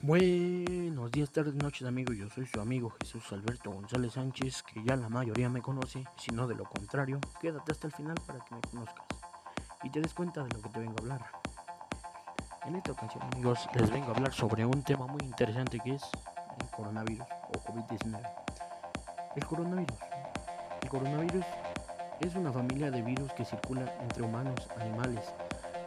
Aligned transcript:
Buenos 0.00 1.10
días, 1.10 1.28
tardes, 1.32 1.56
noches 1.56 1.86
amigos, 1.88 2.16
yo 2.16 2.30
soy 2.30 2.46
su 2.46 2.60
amigo 2.60 2.88
Jesús 3.00 3.32
Alberto 3.32 3.72
González 3.72 4.12
Sánchez, 4.12 4.62
que 4.62 4.80
ya 4.84 4.94
la 4.94 5.08
mayoría 5.08 5.48
me 5.48 5.60
conoce, 5.60 6.04
si 6.16 6.30
no 6.30 6.46
de 6.46 6.54
lo 6.54 6.66
contrario, 6.66 7.18
quédate 7.40 7.72
hasta 7.72 7.88
el 7.88 7.92
final 7.92 8.14
para 8.24 8.38
que 8.44 8.54
me 8.54 8.60
conozcas 8.60 9.04
y 9.82 9.90
te 9.90 10.00
des 10.00 10.14
cuenta 10.14 10.44
de 10.44 10.50
lo 10.54 10.62
que 10.62 10.68
te 10.68 10.78
vengo 10.78 10.94
a 10.98 11.00
hablar. 11.00 11.26
En 12.64 12.76
esta 12.76 12.92
ocasión 12.92 13.24
amigos 13.24 13.68
les 13.74 13.90
vengo 13.90 14.06
a 14.06 14.14
hablar 14.14 14.32
sobre 14.32 14.64
un 14.64 14.84
tema 14.84 15.08
muy 15.08 15.22
interesante 15.22 15.80
que 15.80 15.96
es 15.96 16.02
el 16.60 16.70
coronavirus 16.70 17.26
o 17.48 17.58
COVID-19. 17.66 18.22
El 19.34 19.46
coronavirus. 19.46 19.98
El 20.80 20.88
coronavirus 20.90 21.44
es 22.20 22.36
una 22.36 22.52
familia 22.52 22.92
de 22.92 23.02
virus 23.02 23.32
que 23.32 23.44
circula 23.44 23.92
entre 24.00 24.22
humanos, 24.22 24.68
animales, 24.78 25.24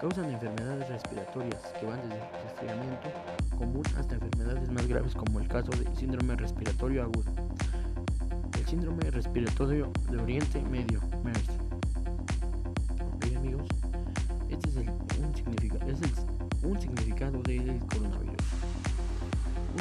causan 0.02 0.32
enfermedades 0.32 0.90
respiratorias 0.90 1.62
que 1.80 1.86
van 1.86 2.02
desde 2.02 2.20
resfriamiento 2.44 3.08
común 3.56 3.84
hasta 4.00 4.16
enfermedades 4.16 4.68
más 4.72 4.88
graves 4.88 5.14
como 5.14 5.40
el 5.40 5.48
caso 5.48 5.70
del 5.70 5.96
síndrome 5.96 6.36
respiratorio 6.38 7.04
agudo. 7.04 7.32
El 8.58 8.66
síndrome 8.66 9.12
respiratorio 9.12 9.92
de 10.10 10.18
Oriente 10.18 10.60
Medio, 10.64 11.02
MERS. 11.24 11.50
Ok 13.14 13.38
amigos, 13.38 13.68
este 14.50 14.70
es, 14.70 14.78
el, 14.78 14.90
un, 15.24 15.36
significado, 15.36 15.88
es 15.88 16.00
un 16.64 16.82
significado 16.82 17.40
del 17.44 17.78
coronavirus. 17.86 18.48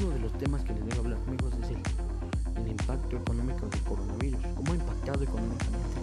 Uno 0.01 0.11
de 0.11 0.19
los 0.19 0.33
temas 0.35 0.63
que 0.65 0.75
les 0.75 0.85
debo 0.85 1.01
hablar 1.01 1.19
amigos 1.29 1.55
es 1.63 1.71
el, 1.71 2.63
el 2.63 2.69
impacto 2.73 3.17
económico 3.17 3.67
del 3.69 3.81
coronavirus. 3.85 4.47
¿Cómo 4.55 4.73
ha 4.73 4.75
impactado 4.75 5.23
económicamente 5.23 6.00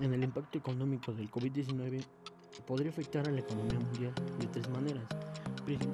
En 0.00 0.12
el 0.12 0.24
impacto 0.24 0.58
económico 0.58 1.12
del 1.12 1.30
COVID-19 1.30 2.04
podría 2.66 2.90
afectar 2.90 3.28
a 3.28 3.30
la 3.30 3.40
economía 3.40 3.78
mundial 3.78 4.12
de 4.38 4.46
tres 4.48 4.68
maneras, 4.70 5.04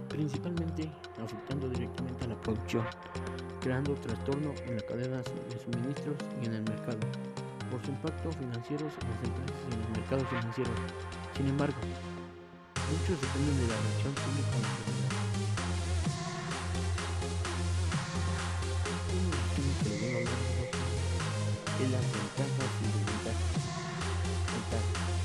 principalmente 0.08 0.90
afectando 1.22 1.68
directamente 1.68 2.24
a 2.24 2.28
la 2.28 2.40
producción, 2.40 2.84
creando 3.60 3.94
trastorno 3.94 4.54
en 4.66 4.76
la 4.76 4.82
cadena 4.82 5.16
de 5.18 5.58
suministros 5.62 6.16
y 6.42 6.46
en 6.46 6.54
el 6.54 6.62
mercado, 6.62 6.98
por 7.70 7.84
su 7.84 7.90
impacto 7.90 8.32
financiero 8.32 8.86
en 8.86 9.80
los 9.80 9.90
mercados 9.90 10.26
financieros. 10.28 10.74
Sin 11.36 11.48
embargo, 11.48 11.76
muchos 12.90 13.20
dependen 13.20 13.56
de 13.58 13.68
la 13.68 13.76
reacción 13.80 14.14
pública 14.14 15.47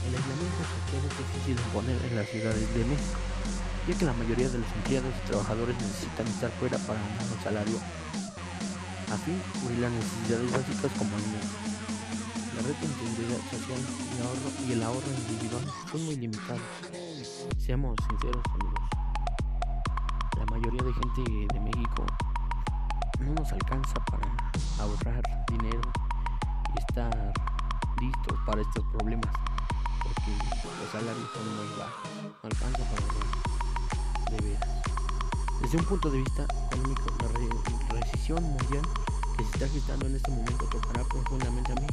El 0.03 0.15
aislamiento 0.15 0.61
social 0.65 1.01
es 1.05 1.17
difícil 1.17 1.55
de 1.55 1.61
imponer 1.61 1.97
en 2.05 2.15
las 2.15 2.27
ciudades 2.29 2.73
de 2.73 2.85
México, 2.85 3.19
ya 3.87 3.97
que 3.97 4.05
la 4.05 4.13
mayoría 4.13 4.49
de 4.49 4.59
los 4.59 4.71
empleados 4.77 5.13
y 5.13 5.27
trabajadores 5.27 5.75
necesitan 5.77 6.27
estar 6.27 6.51
fuera 6.59 6.77
para 6.79 6.99
ganar 6.99 7.25
un 7.31 7.43
salario 7.43 7.77
a 9.13 9.17
las 9.79 9.91
necesidades 9.91 10.51
básicas 10.51 10.91
como 10.97 11.15
alimento. 11.15 11.47
La 12.55 12.61
red 12.61 12.75
de 12.81 12.87
seguridad 12.87 13.41
social 13.49 13.81
y, 13.81 14.21
ahorro, 14.21 14.49
y 14.67 14.71
el 14.73 14.83
ahorro 14.83 15.09
individual 15.17 15.65
son 15.91 16.05
muy 16.05 16.15
limitados. 16.15 16.61
Seamos 17.59 17.95
sinceros 18.09 18.43
amigos, 18.53 18.81
la 20.37 20.45
mayoría 20.45 20.83
de 20.83 20.93
gente 20.93 21.53
de 21.53 21.59
México 21.59 22.05
no 23.19 23.33
nos 23.33 23.51
alcanza 23.51 23.93
para 24.05 24.27
ahorrar 24.79 25.21
dinero 25.47 25.81
estar 26.79 27.33
listos 27.99 28.37
para 28.45 28.61
estos 28.61 28.83
problemas 28.85 29.29
porque 30.03 30.31
los 30.79 30.91
salarios 30.91 31.29
son 31.33 31.45
muy 31.55 31.69
bajos, 31.79 32.09
no 32.43 32.49
alcanza 32.49 32.83
para 32.91 34.35
de 34.35 34.49
veras. 34.49 34.69
Desde 35.61 35.77
un 35.77 35.85
punto 35.85 36.09
de 36.09 36.17
vista 36.17 36.43
económico, 36.43 37.07
la 37.21 37.27
re 37.29 38.01
recesión 38.01 38.43
mundial 38.43 38.83
que 39.37 39.43
se 39.45 39.51
está 39.51 39.67
gestando 39.69 40.07
en 40.07 40.15
este 40.15 40.31
momento 40.31 40.65
tocará 40.65 41.03
profundamente 41.05 41.71
a 41.71 41.75
mí. 41.75 41.87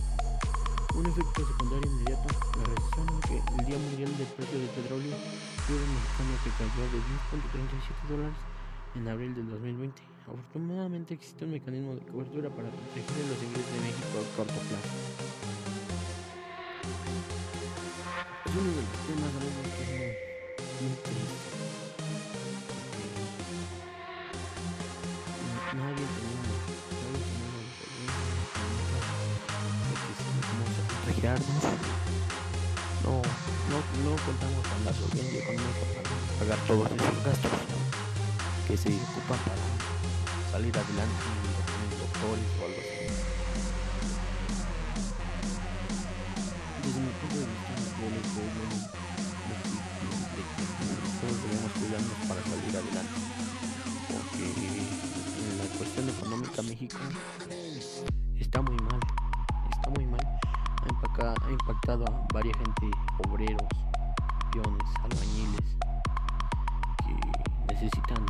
Un 0.94 1.06
efecto 1.06 1.46
secundario 1.46 1.90
inmediato, 1.90 2.28
la 2.58 2.64
recesión 2.74 3.06
que 3.28 3.38
el 3.38 3.66
Día 3.66 3.78
Mundial 3.78 4.10
del 4.18 4.26
Precio 4.26 4.58
del 4.58 4.68
Petróleo 4.70 5.14
fue 5.66 5.76
mexicano 5.78 6.34
que 6.42 6.50
cayó 6.58 6.82
de 6.90 6.98
10.37 6.98 8.10
dólares 8.10 8.38
en 8.96 9.08
abril 9.08 9.34
del 9.34 9.48
2020. 9.50 10.02
Afortunadamente 10.26 11.14
existe 11.14 11.44
un 11.44 11.52
mecanismo 11.52 11.94
de 11.94 12.00
cobertura 12.06 12.50
para 12.50 12.70
proteger 12.70 13.22
los 13.30 13.42
ingresos 13.42 13.72
de 13.72 13.80
corto 14.40 14.54
plazo. 14.54 14.88
Es 18.46 18.52
uno 18.56 18.70
de 18.70 18.80
los 18.80 18.96
temas 19.04 19.32
que 19.76 19.84
es 19.84 20.80
muy 20.80 20.96
triste. 21.04 21.44
Nadie 25.76 26.06
tenemos, 26.16 26.56
nadie 27.04 27.24
tenemos 30.40 30.72
refugiarnos. 31.04 31.64
No, 33.04 33.12
no, 33.68 33.78
no 34.04 34.12
contamos 34.24 34.62
con 34.68 34.80
la 34.86 34.92
solvencia 34.94 35.40
económica 35.40 35.82
para 35.92 36.02
pagar 36.38 36.58
todos 36.66 36.86
esos 36.86 37.24
gastos 37.24 37.52
que 38.66 38.76
se 38.76 38.88
ocupan 38.88 39.40
para 39.44 39.64
salir 40.50 40.74
adelante 40.78 41.50
doctores 42.00 42.48
o 42.56 42.79
Desde 46.82 46.96
todos 51.20 51.36
debemos 51.42 51.72
cuidarnos 51.72 52.18
para 52.26 52.40
salir 52.42 52.74
adelante. 52.74 53.18
Porque 54.08 54.46
la 55.58 55.66
cuestión 55.76 56.08
económica 56.08 56.62
México 56.62 56.98
está 58.38 58.62
muy 58.62 58.76
mal, 58.76 59.00
está 59.70 59.90
muy 59.90 60.06
mal. 60.06 60.20
Ha 60.82 61.50
impactado, 61.50 62.04
a 62.06 62.26
varias 62.32 62.56
gente, 62.56 62.90
obreros, 63.28 63.68
peones, 64.50 64.88
albañiles, 65.02 65.76
que 67.04 67.74
necesitan 67.74 68.24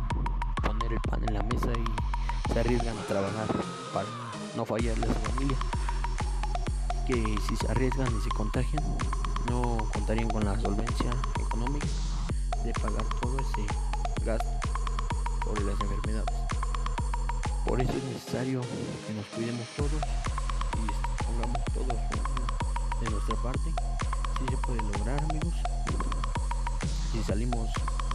poner 0.61 0.91
el 0.91 0.99
pan 1.01 1.23
en 1.25 1.33
la 1.35 1.43
mesa 1.43 1.71
y 1.71 2.51
se 2.51 2.59
arriesgan 2.59 2.97
a 2.97 3.03
trabajar 3.03 3.47
para 3.93 4.07
no 4.57 4.65
fallarle 4.65 5.05
a 5.05 5.13
su 5.13 5.19
familia. 5.31 5.57
Si 7.11 7.57
se 7.57 7.67
arriesgan 7.69 8.07
y 8.17 8.21
se 8.21 8.29
contagian, 8.29 8.81
no 9.49 9.85
contarían 9.91 10.29
con 10.29 10.45
la 10.45 10.57
solvencia 10.61 11.11
económica 11.41 11.87
de 12.63 12.71
pagar 12.71 13.03
todo 13.19 13.37
ese 13.37 13.65
gasto 14.23 14.49
por 15.43 15.61
las 15.61 15.77
enfermedades. 15.81 16.33
Por 17.65 17.81
eso 17.81 17.91
es 17.91 18.03
necesario 18.05 18.61
que 18.61 19.13
nos 19.13 19.25
cuidemos 19.25 19.67
todos 19.75 19.91
y 19.91 21.23
pongamos 21.25 21.61
todo 21.73 21.99
de 23.01 23.09
nuestra 23.09 23.35
parte. 23.43 23.73
Si 24.39 24.45
se 24.47 24.57
puede 24.57 24.81
lograr, 24.81 25.21
amigos. 25.21 25.55
Si 27.11 27.21
salimos, 27.23 27.69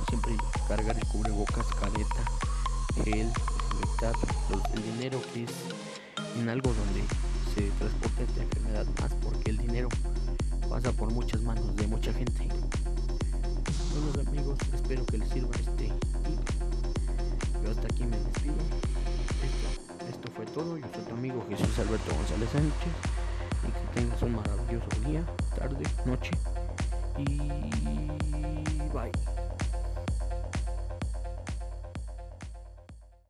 siempre 0.09 0.39
cargar 0.69 0.97
el 0.97 1.07
cubrebocas, 1.09 1.67
careta, 1.67 2.25
gel, 3.05 3.31
el 4.73 4.83
dinero 4.83 5.21
que 5.35 5.45
es 5.45 5.51
en 6.39 6.49
algo 6.49 6.73
donde 6.73 7.05
se 7.55 7.71
transporta 7.79 8.23
esta 8.23 8.43
enfermedad 8.43 8.76
por 10.93 11.13
muchas 11.13 11.41
manos 11.43 11.75
de 11.77 11.87
mucha 11.87 12.13
gente. 12.13 12.49
Bueno 13.93 14.29
amigos, 14.29 14.59
espero 14.75 15.05
que 15.07 15.19
les 15.19 15.29
sirva 15.29 15.51
este 15.57 15.71
tip. 15.73 15.93
Yo 17.65 17.71
hasta 17.71 17.87
aquí 17.87 18.05
me 18.05 18.17
despido. 18.19 18.55
Esto, 19.43 20.05
esto 20.09 20.31
fue 20.33 20.47
todo. 20.47 20.77
Yo 20.77 20.87
soy 20.95 21.05
tu 21.05 21.15
amigo 21.15 21.45
Jesús 21.49 21.79
Alberto 21.79 22.15
González 22.15 22.49
Sánchez. 22.51 22.93
Y 23.67 23.73
que 23.73 24.01
tengas 24.01 24.23
un 24.23 24.37
maravilloso 24.37 24.87
día, 25.07 25.27
tarde, 25.59 25.85
noche. 26.05 26.31
Y 27.19 27.37
bye. 28.93 29.36